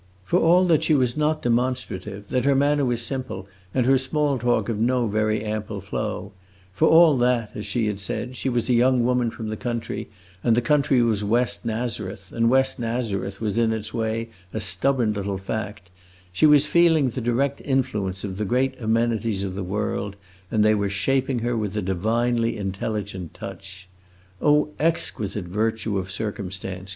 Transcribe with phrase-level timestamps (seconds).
[0.25, 4.39] For all that she was not demonstrative, that her manner was simple, and her small
[4.39, 6.31] talk of no very ample flow;
[6.73, 10.09] for all that, as she had said, she was a young woman from the country,
[10.43, 15.13] and the country was West Nazareth, and West Nazareth was in its way a stubborn
[15.13, 15.91] little fact,
[16.33, 20.15] she was feeling the direct influence of the great amenities of the world,
[20.49, 23.87] and they were shaping her with a divinely intelligent touch.
[24.41, 26.89] "Oh exquisite virtue of circumstance!"